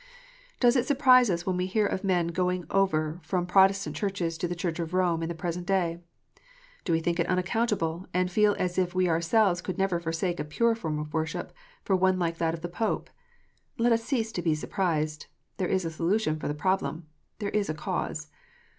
[0.59, 4.47] Does it surprise us when we hear of men going over from Protestant Churches to
[4.47, 5.99] the Church of Rome, in the present day?
[6.83, 10.43] Do we think it unaccountable, and feel as if we ourselves could never forsake a
[10.43, 11.53] pure form of worship
[11.83, 13.11] for one like that of the Pope?
[13.77, 15.27] Let us cease to be surprised.
[15.57, 17.05] There is a solution for the problem.
[17.37, 18.31] There is a cause.